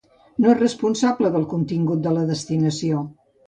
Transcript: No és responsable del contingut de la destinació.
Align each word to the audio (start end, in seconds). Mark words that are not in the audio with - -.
No 0.45 0.47
és 0.53 0.57
responsable 0.61 1.31
del 1.37 1.47
contingut 1.53 2.05
de 2.09 2.17
la 2.19 2.27
destinació. 2.33 3.07